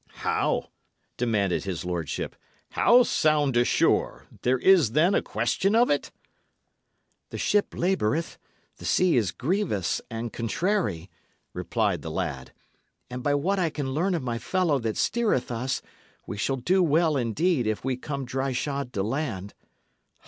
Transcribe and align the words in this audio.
"How!" 0.25 0.71
demanded 1.15 1.63
his 1.65 1.85
lordship. 1.85 2.35
"Come 2.73 3.03
sound 3.03 3.55
ashore? 3.55 4.25
There 4.41 4.57
is, 4.57 4.93
then, 4.93 5.13
a 5.13 5.21
question 5.21 5.75
of 5.75 5.91
it?" 5.91 6.09
"The 7.29 7.37
ship 7.37 7.75
laboureth 7.75 8.39
the 8.77 8.85
sea 8.85 9.15
is 9.15 9.31
grievous 9.31 10.01
and 10.09 10.33
contrary," 10.33 11.11
replied 11.53 12.01
the 12.01 12.09
lad; 12.09 12.51
"and 13.11 13.21
by 13.21 13.35
what 13.35 13.59
I 13.59 13.69
can 13.69 13.91
learn 13.91 14.15
of 14.15 14.23
my 14.23 14.39
fellow 14.39 14.79
that 14.79 14.97
steereth 14.97 15.51
us, 15.51 15.83
we 16.25 16.35
shall 16.35 16.57
do 16.57 16.81
well, 16.81 17.15
indeed, 17.15 17.67
if 17.67 17.85
we 17.85 17.95
come 17.95 18.25
dryshod 18.25 18.93
to 18.93 19.03
land." 19.03 19.53